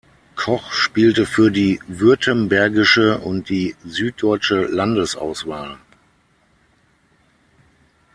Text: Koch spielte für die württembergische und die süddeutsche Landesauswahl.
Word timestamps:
Koch 0.35 0.71
spielte 0.73 1.27
für 1.27 1.51
die 1.51 1.79
württembergische 1.87 3.19
und 3.19 3.49
die 3.49 3.75
süddeutsche 3.85 4.63
Landesauswahl. 4.63 5.77